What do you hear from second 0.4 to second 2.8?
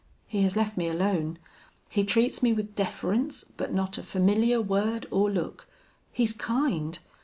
has left me alone. He treats me with